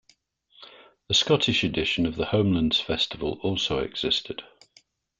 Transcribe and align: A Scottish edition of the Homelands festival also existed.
A 1.11 1.13
Scottish 1.13 1.63
edition 1.63 2.07
of 2.07 2.15
the 2.15 2.25
Homelands 2.25 2.79
festival 2.81 3.37
also 3.43 3.77
existed. 3.77 4.41